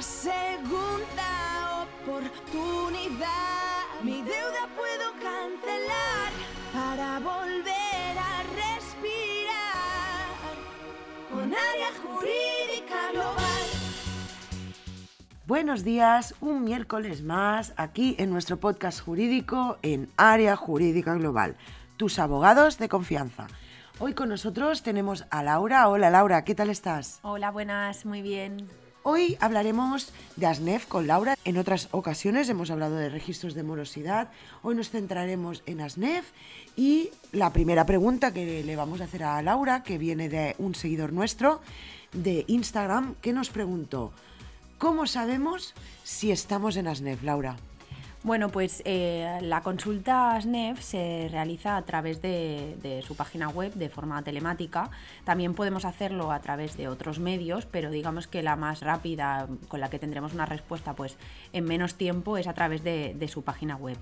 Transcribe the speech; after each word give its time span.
una 0.00 0.06
segunda 0.06 1.82
oportunidad. 1.82 3.28
Mi 4.02 4.22
deuda 4.22 4.66
puedo 4.74 5.12
cancelar 5.20 6.32
para 6.72 7.18
volver 7.18 8.18
a 8.18 8.42
respirar 8.54 10.24
con 11.30 11.52
área 11.52 11.90
jurídica 12.02 13.12
global. 13.12 13.62
Buenos 15.46 15.84
días, 15.84 16.34
un 16.40 16.64
miércoles 16.64 17.22
más 17.22 17.74
aquí 17.76 18.16
en 18.18 18.30
nuestro 18.30 18.58
podcast 18.58 19.02
jurídico 19.02 19.76
en 19.82 20.08
Área 20.16 20.56
Jurídica 20.56 21.12
Global, 21.14 21.56
tus 21.98 22.18
abogados 22.18 22.78
de 22.78 22.88
confianza. 22.88 23.48
Hoy 23.98 24.14
con 24.14 24.30
nosotros 24.30 24.82
tenemos 24.82 25.26
a 25.28 25.42
Laura. 25.42 25.86
Hola 25.88 26.08
Laura, 26.08 26.42
¿qué 26.44 26.54
tal 26.54 26.70
estás? 26.70 27.18
Hola, 27.20 27.50
buenas, 27.50 28.06
muy 28.06 28.22
bien. 28.22 28.66
Hoy 29.02 29.38
hablaremos 29.40 30.12
de 30.36 30.46
ASNEF 30.46 30.84
con 30.84 31.06
Laura. 31.06 31.34
En 31.46 31.56
otras 31.56 31.88
ocasiones 31.92 32.50
hemos 32.50 32.70
hablado 32.70 32.96
de 32.96 33.08
registros 33.08 33.54
de 33.54 33.62
morosidad. 33.62 34.28
Hoy 34.62 34.74
nos 34.74 34.90
centraremos 34.90 35.62
en 35.64 35.80
ASNEF 35.80 36.30
y 36.76 37.08
la 37.32 37.50
primera 37.50 37.86
pregunta 37.86 38.34
que 38.34 38.62
le 38.62 38.76
vamos 38.76 39.00
a 39.00 39.04
hacer 39.04 39.24
a 39.24 39.40
Laura, 39.40 39.82
que 39.82 39.96
viene 39.96 40.28
de 40.28 40.54
un 40.58 40.74
seguidor 40.74 41.14
nuestro 41.14 41.62
de 42.12 42.44
Instagram, 42.46 43.14
que 43.22 43.32
nos 43.32 43.48
preguntó, 43.48 44.12
¿cómo 44.76 45.06
sabemos 45.06 45.72
si 46.04 46.30
estamos 46.30 46.76
en 46.76 46.86
ASNEF, 46.86 47.22
Laura? 47.22 47.56
Bueno, 48.22 48.50
pues 48.50 48.82
eh, 48.84 49.38
la 49.40 49.62
consulta 49.62 50.38
SNEF 50.38 50.82
se 50.82 51.28
realiza 51.30 51.78
a 51.78 51.82
través 51.82 52.20
de, 52.20 53.02
su 53.06 53.16
página 53.16 53.48
web 53.48 53.72
de 53.72 53.88
forma 53.88 54.22
telemática. 54.22 54.90
También 55.24 55.54
podemos 55.54 55.86
hacerlo 55.86 56.30
a 56.30 56.38
través 56.40 56.76
de 56.76 56.88
otros 56.88 57.18
medios, 57.18 57.64
pero 57.64 57.90
digamos 57.90 58.26
que 58.26 58.42
la 58.42 58.56
más 58.56 58.82
rápida 58.82 59.48
con 59.68 59.80
la 59.80 59.88
que 59.88 59.98
tendremos 59.98 60.34
una 60.34 60.44
respuesta 60.44 60.92
pues, 60.92 61.16
en 61.54 61.64
menos 61.64 61.94
tiempo 61.94 62.36
es 62.36 62.46
a 62.46 62.52
través 62.52 62.84
de, 62.84 63.26
su 63.26 63.42
página 63.42 63.76
web. 63.76 63.96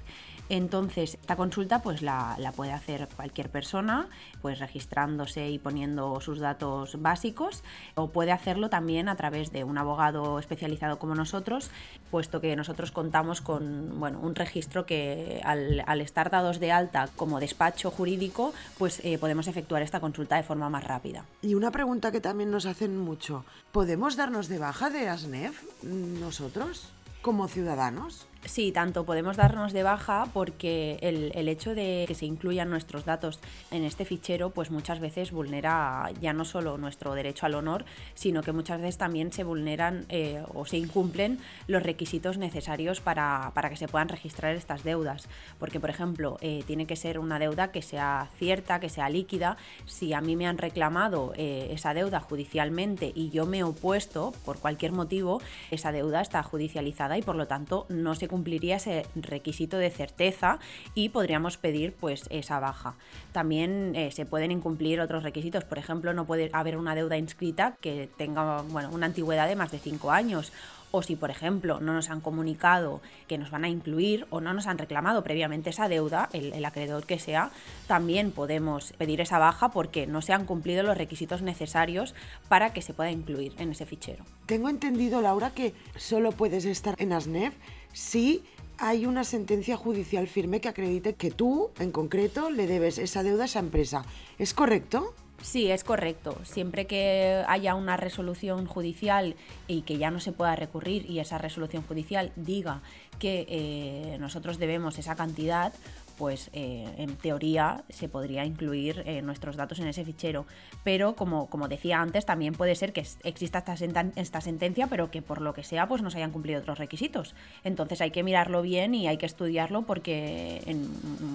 Entonces, 0.49 1.15
esta 1.21 1.37
consulta 1.37 1.83
pues 1.83 2.03
la, 2.03 2.37
puede 2.57 2.73
hacer 2.73 3.07
cualquier 3.15 3.51
persona, 3.51 4.09
pues 4.41 4.59
registrándose 4.59 5.49
y 5.49 5.59
poniendo 5.59 6.21
sus 6.21 6.41
datos 6.41 7.01
básicos, 7.01 7.63
o 7.95 8.09
puede 8.09 8.33
hacerlo 8.33 8.69
también 8.69 9.09
a 9.09 9.15
través 9.15 9.53
de 9.53 9.63
un 9.63 9.79
abogado 9.79 10.39
especializado 10.39 10.99
como 10.99 11.15
nosotros, 11.15 11.71
puesto 12.11 12.41
que 12.41 12.57
nosotros 12.57 12.91
contamos 12.91 13.43
con 13.43 14.08
un 14.17 14.35
registro 14.35 14.87
que 14.87 15.41
al, 15.45 15.83
al, 15.87 16.01
estar 16.01 16.31
dados 16.31 16.61
de 16.61 16.73
alta 16.73 17.09
como 17.17 17.41
despacho 17.41 17.91
jurídico, 17.91 18.53
pues 18.79 19.01
eh, 19.05 19.19
podemos 19.19 19.47
efectuar 19.49 19.83
esta 19.83 20.01
consulta 20.01 20.37
de 20.37 20.43
forma 20.43 20.69
más 20.69 20.85
rápida. 20.85 21.25
Y 21.43 21.55
una 21.55 21.71
pregunta 21.71 22.13
que 22.13 22.21
también 22.21 22.51
nos 22.51 22.67
hacen 22.67 22.99
mucho, 22.99 23.45
¿podemos 23.73 24.17
darnos 24.17 24.49
de 24.49 24.59
baja 24.59 24.91
de 24.91 25.09
ASNEF 25.09 25.63
nosotros 25.83 26.89
como 27.23 27.49
ciudadanos? 27.49 28.27
Sí, 28.45 28.71
tanto 28.71 29.05
podemos 29.05 29.37
darnos 29.37 29.73
de 29.73 29.83
baja 29.83 30.29
porque 30.33 30.99
el, 31.03 31.33
el, 31.35 31.49
hecho 31.49 31.75
de 31.75 32.05
que 32.07 32.15
se 32.15 32.25
incluyan 32.25 32.71
nuestros 32.71 33.05
datos 33.05 33.41
en 33.73 33.83
este 33.83 34.05
fichero, 34.05 34.51
pues 34.51 34.71
muchas 34.71 35.01
veces 35.01 35.33
vulnera 35.33 36.11
ya 36.21 36.33
no 36.33 36.45
solo 36.45 36.79
nuestro 36.79 37.15
derecho 37.15 37.47
al 37.47 37.57
honor, 37.57 37.85
sino 38.15 38.43
que 38.43 38.53
muchas 38.53 38.81
veces 38.81 38.97
también 38.97 39.33
se 39.33 39.43
vulneran 39.43 40.07
eh, 40.09 40.41
o 40.55 40.65
se 40.67 40.79
incumplen 40.79 41.41
los 41.67 41.83
requisitos 41.83 42.39
necesarios 42.39 43.01
para, 43.01 43.51
para, 43.55 43.71
que 43.71 43.77
se 43.77 43.89
puedan 43.89 44.09
registrar 44.09 44.55
estas 44.55 44.85
deudas. 44.85 45.29
Porque, 45.59 45.81
por 45.81 45.91
ejemplo, 45.91 46.39
eh, 46.41 46.63
tiene 46.65 46.87
que 46.87 46.95
ser 46.95 47.19
una 47.19 47.41
deuda 47.41 47.73
que 47.73 47.83
sea 47.83 48.29
cierta, 48.39 48.79
que 48.79 48.89
sea 48.89 49.11
líquida. 49.11 49.57
Si 49.85 50.13
a 50.13 50.21
mí 50.21 50.37
me 50.37 50.47
han 50.47 50.59
reclamado 50.59 51.33
eh, 51.37 51.71
esa 51.73 51.93
deuda 51.93 52.21
judicialmente 52.21 53.11
y 53.15 53.31
yo 53.31 53.47
me 53.47 53.59
he 53.59 53.65
opuesto 53.65 54.33
por 54.45 54.61
cualquier 54.61 54.93
motivo, 54.93 55.43
esa 55.73 55.91
deuda 55.91 56.21
está 56.21 56.43
judicializada 56.45 57.19
y 57.19 57.23
por 57.23 57.35
lo 57.35 57.49
tanto 57.49 57.87
no 57.89 58.15
se 58.15 58.28
cumpliría 58.29 58.77
ese 58.77 59.07
requisito 59.17 59.79
de 59.79 59.91
certeza 59.91 60.59
y 60.95 61.09
podríamos 61.09 61.57
pedir 61.57 61.95
pues 61.95 62.25
esa 62.31 62.61
baja. 62.61 62.95
También 63.33 63.95
eh, 63.97 64.11
se 64.13 64.27
pueden 64.27 64.53
incumplir 64.53 65.01
otros 65.01 65.23
requisitos, 65.23 65.65
por 65.65 65.79
ejemplo, 65.79 66.13
no 66.13 66.27
puede 66.27 66.51
haber 66.53 66.77
una 66.77 66.95
deuda 66.95 67.17
inscrita 67.17 67.77
que 67.81 68.09
tenga 68.17 68.63
bueno, 68.63 68.91
una 68.93 69.07
antigüedad 69.07 69.49
de 69.49 69.57
más 69.57 69.73
de 69.73 69.79
5 69.79 70.11
años 70.11 70.53
o 70.91 71.03
si, 71.03 71.17
por 71.17 71.31
ejemplo, 71.31 71.81
no 71.81 71.93
nos 71.93 72.11
han 72.11 72.21
comunicado 72.21 73.01
que 73.27 73.39
nos 73.39 73.51
van 73.51 73.65
a 73.65 73.69
incluir 73.69 74.27
o 74.31 74.41
no 74.41 74.55
nos 74.55 74.67
han 74.67 74.79
reclamado 74.79 75.23
previamente 75.23 75.71
esa 75.71 75.89
deuda, 75.89 76.29
el, 76.33 76.65
acreedor 76.65 77.05
que 77.05 77.19
sea, 77.19 77.51
también 77.87 78.31
podemos 78.31 78.93
pedir 78.95 79.21
esa 79.21 79.39
baja 79.39 79.71
porque 79.71 80.07
no 80.07 80.23
se 80.23 80.33
han 80.33 80.47
cumplido 80.47 80.83
los 80.83 80.97
requisitos 80.97 81.43
necesarios 81.43 82.15
para 82.49 82.73
que 82.73 82.83
se 82.83 82.95
pueda 82.95 83.11
incluir 83.11 83.55
en 83.59 83.73
ese 83.73 83.87
fichero. 83.87 84.25
Tengo 84.47 84.69
entendido, 84.69 85.21
Laura, 85.21 85.51
que 85.51 85.75
solo 85.97 86.33
puedes 86.33 86.65
estar 86.65 86.95
en 86.99 87.13
ASNEF 87.13 87.55
si 87.93 88.43
hay 88.79 89.07
una 89.07 89.25
sentencia 89.25 89.77
judicial 89.77 90.29
firme 90.29 90.61
que 90.61 90.69
acredite 90.69 91.15
que 91.15 91.31
tú, 91.31 91.71
en 91.79 91.91
concreto, 91.91 92.51
le 92.51 92.67
debes 92.67 92.99
esa 92.99 93.23
deuda 93.23 93.43
a 93.43 93.47
esa 93.47 93.59
empresa. 93.59 94.05
¿Es 94.39 94.55
correcto? 94.55 95.15
Sí, 95.43 95.71
es 95.71 95.85
correcto. 95.85 96.37
Siempre 96.45 96.87
que 96.87 97.45
haya 97.47 97.75
una 97.75 97.97
resolución 97.97 98.67
judicial 98.67 99.37
y 99.69 99.83
que 99.83 99.97
ya 99.97 100.11
no 100.11 100.21
se 100.21 100.33
pueda 100.33 100.57
recurrir 100.57 101.09
y 101.09 101.21
esa 101.21 101.39
resolución 101.39 101.85
judicial 101.85 102.33
diga 102.37 102.83
que 103.19 103.47
eh, 103.49 104.17
nosotros 104.19 104.59
debemos 104.59 104.99
esa 104.99 105.15
cantidad, 105.15 105.73
pues 106.19 106.51
eh, 106.53 106.85
en 106.99 107.17
teoría 107.17 107.85
se 107.89 108.09
podría 108.09 108.45
incluir 108.45 109.03
eh, 109.07 109.23
nuestros 109.23 109.57
datos 109.57 109.79
en 109.79 109.87
ese 109.87 110.05
fichero. 110.05 110.47
Pero 110.85 111.15
como, 111.15 111.49
como 111.49 111.69
decía 111.69 112.01
antes, 112.01 112.27
también 112.27 112.55
puede 112.55 112.75
ser 112.75 112.93
que 112.93 113.07
exista 113.23 113.59
esta, 113.59 113.75
esta, 114.17 114.41
sentencia, 114.41 114.89
pero 114.89 115.11
que 115.11 115.23
por 115.23 115.41
lo 115.41 115.55
que 115.55 115.63
sea 115.63 115.87
pues 115.89 116.03
no 116.03 116.11
se 116.11 116.19
hayan 116.19 116.33
cumplido 116.33 116.61
otros 116.61 116.79
requisitos. 116.79 117.35
Entonces 117.65 118.01
hay 118.01 118.11
que 118.11 118.23
mirarlo 118.23 118.63
bien 118.63 118.95
y 118.95 119.07
hay 119.07 119.17
que 119.17 119.27
estudiarlo 119.27 119.83
porque 119.83 120.63
en 120.67 120.89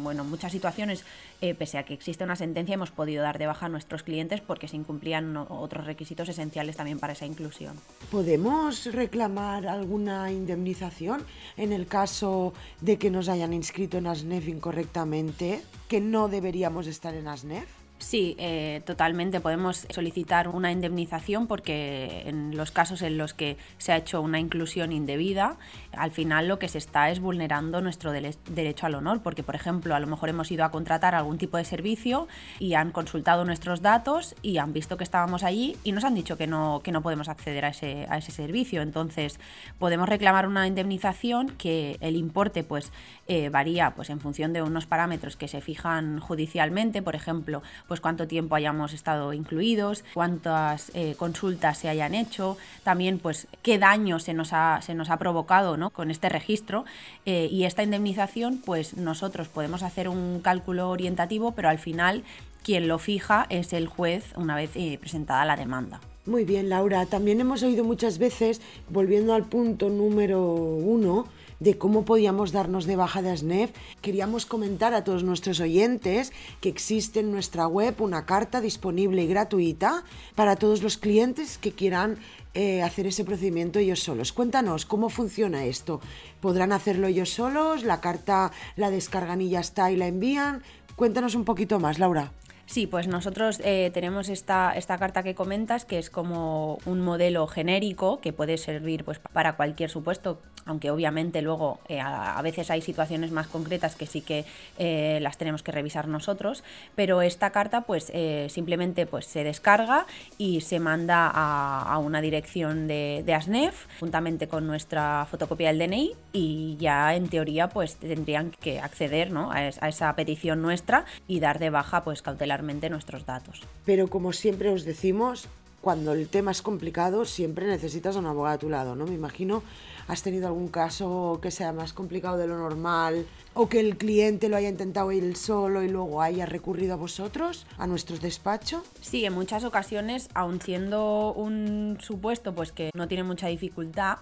bueno, 0.04 0.24
muchas 0.24 0.52
situaciones, 0.52 1.06
eh, 1.42 1.56
pese 1.56 1.78
a 1.78 1.84
que 1.84 1.94
existe 1.94 2.24
una 2.24 2.36
sentencia, 2.36 2.76
hemos 2.76 2.92
podido 2.92 3.24
dar 3.24 3.40
de 3.40 3.48
baja 3.48 3.68
a 3.68 3.70
nuestros 3.70 4.04
clientes 4.04 4.42
porque 4.42 4.68
se 4.68 4.76
incumplían 4.76 5.38
otros 5.38 5.86
requisitos 5.86 6.28
esenciales 6.30 6.76
también 6.76 7.00
para 7.00 7.14
esa 7.14 7.26
inclusión. 7.26 7.76
¿Podemos 8.12 8.92
reclamar 8.92 9.68
alguna 9.68 10.32
indemnización 10.32 11.24
en 11.58 11.72
el 11.72 11.88
caso 11.88 12.54
de 12.82 12.98
que 12.98 13.10
nos 13.10 13.30
hayan 13.30 13.54
inscrito 13.54 13.98
en 13.98 14.08
ASNEF 14.08 14.48
correctamente, 14.74 15.62
que 15.88 16.02
no 16.02 16.28
deberíamos 16.30 16.88
estar 16.88 17.14
en 17.14 17.28
ASNEF? 17.28 17.83
Sí, 18.04 18.36
eh, 18.38 18.82
totalmente. 18.86 19.40
Podemos 19.40 19.88
solicitar 19.90 20.50
una 20.50 20.74
indemnización 20.74 21.48
porque 21.48 22.24
en 22.26 22.56
los 22.56 22.70
casos 22.70 23.02
en 23.02 23.18
los 23.18 23.34
que 23.34 23.58
se 23.78 23.94
ha 23.94 23.98
hecho 23.98 24.22
una 24.22 24.42
inclusión 24.42 24.92
indebida, 24.92 25.56
al 25.94 26.12
final 26.12 26.50
lo 26.50 26.60
que 26.60 26.68
se 26.68 26.80
está 26.80 27.10
es 27.10 27.22
vulnerando 27.22 27.80
nuestro 27.80 28.12
de 28.12 28.36
derecho 28.50 28.88
al 28.88 28.96
honor, 28.96 29.22
porque 29.24 29.42
por 29.42 29.56
ejemplo 29.56 29.96
a 29.96 30.02
lo 30.02 30.08
mejor 30.08 30.28
hemos 30.28 30.52
ido 30.52 30.66
a 30.66 30.70
contratar 30.70 31.16
algún 31.16 31.38
tipo 31.38 31.56
de 31.56 31.64
servicio 31.64 32.28
y 32.60 32.74
han 32.74 32.92
consultado 32.92 33.46
nuestros 33.46 33.82
datos 33.82 34.36
y 34.42 34.58
han 34.58 34.74
visto 34.74 34.98
que 34.98 35.06
estábamos 35.06 35.44
allí 35.44 35.78
y 35.86 35.94
nos 35.94 36.04
han 36.04 36.14
dicho 36.14 36.38
que 36.38 36.46
no, 36.46 36.82
que 36.84 36.92
no 36.92 37.02
podemos 37.02 37.30
acceder 37.30 37.64
a 37.64 37.70
ese, 37.70 38.06
a 38.10 38.18
ese 38.18 38.32
servicio. 38.32 38.82
Entonces 38.82 39.40
podemos 39.80 40.10
reclamar 40.10 40.46
una 40.46 40.68
indemnización 40.68 41.52
que 41.52 41.98
el 42.02 42.18
importe 42.18 42.66
pues 42.66 42.92
eh, 43.28 43.48
varía 43.48 43.92
pues 43.96 44.10
en 44.10 44.20
función 44.20 44.52
de 44.52 44.62
unos 44.62 44.88
parámetros 44.88 45.38
que 45.38 45.48
se 45.48 45.62
fijan 45.62 46.20
judicialmente, 46.20 47.02
por 47.02 47.16
ejemplo, 47.16 47.64
cuánto 48.02 48.28
tiempo 48.28 48.56
hayamos 48.56 48.94
estado 48.94 49.34
incluidos, 49.34 50.04
cuántas 50.14 50.92
eh, 50.94 51.16
consultas 51.18 51.78
se 51.78 51.90
hayan 51.90 52.14
hecho, 52.14 52.58
también 52.84 53.20
pues 53.20 53.48
qué 53.62 53.78
daño 53.78 54.20
se 54.20 54.34
nos 54.34 54.54
ha, 54.54 54.82
se 54.82 54.96
nos 54.96 55.10
ha 55.10 55.18
provocado 55.18 55.78
¿no? 55.78 55.90
con 55.90 56.12
este 56.12 56.30
registro 56.30 56.86
eh, 57.26 57.48
y 57.52 57.66
esta 57.66 57.84
indemnización 57.84 58.62
pues 58.64 58.98
nosotros 58.98 59.48
podemos 59.48 59.84
hacer 59.84 60.10
un 60.10 60.40
cálculo 60.42 60.90
orientativo 60.90 61.52
pero 61.52 61.70
al 61.70 61.80
final 61.80 62.24
quien 62.64 62.88
lo 62.88 62.98
fija 62.98 63.46
es 63.50 63.74
el 63.74 63.88
juez 63.88 64.34
una 64.36 64.56
vez 64.56 64.72
eh, 64.76 64.98
presentada 65.00 65.46
la 65.46 65.58
demanda. 65.58 66.00
Muy 66.26 66.46
bien, 66.46 66.70
Laura. 66.70 67.06
También 67.06 67.42
hemos 67.42 67.64
oído 67.64 67.84
muchas 67.84 68.18
veces, 68.18 68.62
volviendo 68.90 69.34
al 69.34 69.44
punto 69.44 69.90
número 69.90 70.42
uno, 70.42 71.28
de 71.64 71.78
cómo 71.78 72.04
podíamos 72.04 72.52
darnos 72.52 72.86
de 72.86 72.98
baja 72.98 73.22
de 73.22 73.32
ASNEF, 73.32 73.72
queríamos 74.02 74.46
comentar 74.46 74.94
a 74.94 75.06
todos 75.06 75.24
nuestros 75.24 75.62
oyentes 75.62 76.34
que 76.60 76.68
existe 76.68 77.22
en 77.22 77.32
nuestra 77.32 77.68
web 77.68 77.96
una 78.02 78.26
carta 78.26 78.60
disponible 78.60 79.24
y 79.24 79.28
gratuita 79.28 80.04
para 80.36 80.58
todos 80.58 80.84
los 80.84 80.98
clientes 80.98 81.58
que 81.58 81.72
quieran 81.72 82.18
eh, 82.54 82.84
hacer 82.84 83.08
ese 83.08 83.24
procedimiento 83.24 83.80
ellos 83.80 84.02
solos. 84.02 84.34
Cuéntanos 84.34 84.86
cómo 84.86 85.10
funciona 85.10 85.64
esto. 85.64 86.02
¿Podrán 86.42 86.74
hacerlo 86.74 87.08
ellos 87.08 87.30
solos? 87.30 87.84
¿La 87.84 88.02
carta 88.02 88.52
la 88.76 88.90
descargan 88.90 89.42
y 89.42 89.50
ya 89.50 89.62
está 89.62 89.90
y 89.90 89.96
la 89.96 90.08
envían? 90.08 90.64
Cuéntanos 90.98 91.34
un 91.34 91.46
poquito 91.46 91.80
más, 91.80 91.98
Laura. 91.98 92.34
Sí, 92.66 92.88
pues 92.88 93.08
nosotros 93.08 93.62
eh, 93.64 93.90
tenemos 93.94 94.30
esta, 94.30 94.74
esta 94.76 94.98
carta 94.98 95.24
que 95.24 95.36
comentas, 95.36 95.86
que 95.86 96.00
es 96.00 96.10
como 96.10 96.78
un 96.86 97.02
modelo 97.02 97.48
genérico 97.48 98.20
que 98.20 98.34
puede 98.34 98.58
servir 98.58 99.04
pues, 99.04 99.20
para 99.20 99.56
cualquier 99.56 99.90
supuesto 99.90 100.42
aunque 100.66 100.92
obviamente 100.92 101.42
luego 101.42 101.80
eh, 101.88 102.00
a, 102.00 102.42
veces 102.42 102.70
hay 102.72 102.82
situaciones 102.82 103.32
más 103.32 103.48
concretas 103.48 103.96
que 103.96 104.06
sí 104.06 104.22
que 104.22 104.46
eh, 104.78 105.20
las 105.22 105.38
tenemos 105.38 105.64
que 105.64 105.72
revisar 105.72 106.08
nosotros, 106.08 106.64
pero 106.96 107.22
esta 107.22 107.52
carta 107.52 107.82
pues 107.82 108.12
eh, 108.14 108.48
simplemente 108.50 109.06
pues 109.06 109.26
se 109.26 109.44
descarga 109.44 110.06
y 110.38 110.62
se 110.62 110.80
manda 110.80 111.32
a, 111.34 111.98
una 111.98 112.22
dirección 112.22 112.88
de, 112.88 113.24
ASNEF 113.34 113.88
juntamente 114.00 114.48
con 114.48 114.68
nuestra 114.68 115.26
fotocopia 115.30 115.70
del 115.74 115.80
DNI 115.80 116.12
y 116.34 116.78
ya 116.80 117.16
en 117.16 117.30
teoría 117.30 117.70
pues 117.70 117.96
tendrían 117.96 118.52
que 118.52 118.80
acceder 118.80 119.32
¿no? 119.32 119.52
a, 119.52 119.58
a, 119.58 119.90
esa 119.90 120.14
petición 120.16 120.62
nuestra 120.62 121.06
y 121.28 121.40
dar 121.40 121.60
de 121.60 121.70
baja 121.70 122.04
pues 122.04 122.22
cautelarmente 122.22 122.90
nuestros 122.90 123.26
datos. 123.26 123.62
Pero 123.86 124.08
como 124.08 124.34
siempre 124.34 124.70
os 124.70 124.86
decimos, 124.86 125.48
cuando 125.84 126.14
el 126.14 126.30
tema 126.30 126.52
es 126.52 126.62
complicado 126.62 127.26
siempre 127.26 127.68
necesitas 127.68 128.16
a 128.16 128.20
un 128.20 128.26
abogado 128.26 128.56
a 128.56 128.58
tu 128.58 128.70
lado, 128.70 128.96
¿no? 128.96 129.06
Me 129.06 129.14
imagino 129.14 129.62
¿Has 130.08 130.22
tenido 130.22 130.48
algún 130.48 130.68
caso 130.68 131.40
que 131.42 131.50
sea 131.50 131.72
más 131.72 131.94
complicado 131.94 132.38
de 132.38 132.48
lo 132.48 132.58
normal 132.58 133.26
o 133.54 133.70
que 133.70 133.80
el 133.80 133.98
cliente 133.98 134.50
lo 134.50 134.58
haya 134.58 134.68
intentado 134.68 135.12
él 135.12 135.36
solo 135.36 135.82
y 135.82 135.88
luego 135.88 136.22
haya 136.22 136.46
recurrido 136.46 136.94
a 136.94 136.98
vosotros, 136.98 137.66
a 137.78 137.88
nuestros 137.88 138.20
despachos? 138.20 138.84
Sí, 139.00 139.24
en 139.24 139.34
muchas 139.34 139.64
ocasiones, 139.64 140.30
aun 140.34 140.60
siendo 140.60 141.34
un 141.34 141.98
supuesto 142.02 142.54
pues 142.54 142.74
que 142.74 142.90
no 142.94 143.08
tiene 143.08 143.24
mucha 143.24 143.48
dificultad, 143.48 144.18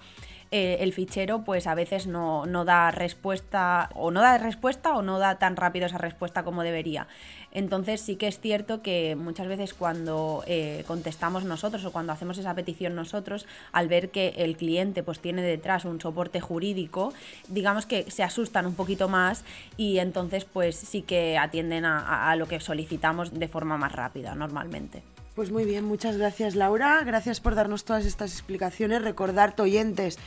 eh, 0.51 0.77
el 0.81 0.91
fichero 0.91 1.43
pues 1.45 1.65
a 1.65 1.75
veces 1.75 2.07
no, 2.07 2.45
no, 2.45 2.65
da 2.65 2.91
respuesta 2.91 3.89
o 3.95 4.11
no 4.11 4.21
da 4.21 4.37
respuesta 4.37 4.95
o 4.95 5.01
no 5.01 5.17
da 5.17 5.39
tan 5.39 5.55
rápido 5.55 5.85
esa 5.85 5.97
respuesta 5.97 6.43
como 6.43 6.63
debería. 6.63 7.07
Entonces 7.53 8.01
sí 8.01 8.17
que 8.17 8.27
es 8.27 8.39
cierto 8.39 8.81
que 8.81 9.15
muchas 9.15 9.47
veces 9.47 9.73
cuando 9.73 10.43
eh, 10.47 10.83
contestamos 10.87 11.45
nosotros 11.45 11.85
o 11.85 11.91
cuando 11.91 12.11
hacemos 12.11 12.37
esa 12.37 12.53
petición 12.53 12.95
nosotros, 12.95 13.45
al 13.71 13.87
ver 13.87 14.09
que 14.09 14.33
el 14.37 14.57
cliente 14.57 15.03
pues 15.03 15.19
tiene 15.19 15.41
detrás 15.41 15.85
un 15.85 16.01
soporte 16.01 16.41
jurídico, 16.41 17.13
digamos 17.47 17.85
que 17.85 18.11
se 18.11 18.23
asustan 18.23 18.65
un 18.65 18.75
poquito 18.75 19.07
más 19.07 19.45
y 19.77 19.99
entonces 19.99 20.43
pues 20.43 20.75
sí 20.75 21.01
que 21.01 21.37
atienden 21.37 21.85
a, 21.85 22.29
a 22.29 22.35
lo 22.35 22.47
que 22.47 22.59
solicitamos 22.59 23.33
de 23.33 23.47
forma 23.47 23.77
más 23.77 23.93
rápida 23.93 24.35
normalmente. 24.35 25.01
Pues 25.41 25.49
muy 25.49 25.65
bien, 25.65 25.85
muchas 25.85 26.17
gracias 26.17 26.53
Laura, 26.53 27.01
gracias 27.03 27.39
por 27.39 27.55
darnos 27.55 27.83
todas 27.83 28.05
estas 28.05 28.31
explicaciones. 28.31 29.01
Recordar, 29.01 29.55
oyentes, 29.59 30.19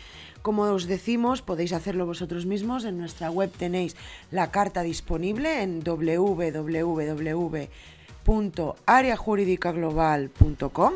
como 0.42 0.62
os 0.62 0.88
decimos, 0.88 1.40
podéis 1.40 1.72
hacerlo 1.72 2.04
vosotros 2.04 2.46
mismos. 2.46 2.84
En 2.84 2.98
nuestra 2.98 3.30
web 3.30 3.52
tenéis 3.56 3.94
la 4.32 4.50
carta 4.50 4.82
disponible 4.82 5.62
en 5.62 5.84
www.areajuridicaglobal.com. 8.24 10.94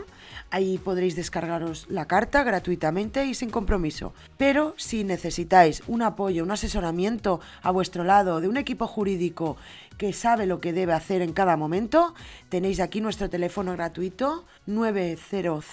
Ahí 0.50 0.78
podréis 0.78 1.14
descargaros 1.14 1.84
la 1.90 2.06
carta 2.06 2.42
gratuitamente 2.42 3.26
y 3.26 3.34
sin 3.34 3.50
compromiso. 3.50 4.14
Pero 4.38 4.72
si 4.78 5.04
necesitáis 5.04 5.82
un 5.86 6.00
apoyo, 6.00 6.42
un 6.42 6.50
asesoramiento 6.50 7.40
a 7.62 7.70
vuestro 7.70 8.02
lado 8.02 8.40
de 8.40 8.48
un 8.48 8.56
equipo 8.56 8.86
jurídico 8.86 9.58
que 9.98 10.14
sabe 10.14 10.46
lo 10.46 10.58
que 10.60 10.72
debe 10.72 10.94
hacer 10.94 11.20
en 11.22 11.34
cada 11.34 11.58
momento, 11.58 12.14
tenéis 12.48 12.80
aquí 12.80 13.00
nuestro 13.00 13.28
teléfono 13.28 13.72
gratuito 13.72 14.44
900 14.66 15.64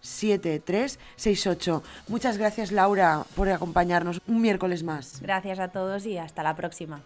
7368. 0.00 1.82
Muchas 2.08 2.38
gracias 2.38 2.72
Laura 2.72 3.24
por 3.36 3.48
acompañarnos 3.48 4.20
un 4.26 4.40
miércoles 4.40 4.82
más. 4.82 5.20
Gracias 5.20 5.58
a 5.58 5.68
todos 5.68 6.06
y 6.06 6.16
hasta 6.18 6.42
la 6.42 6.56
próxima. 6.56 7.02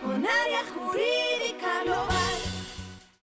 Con 0.00 0.12
área 0.12 0.62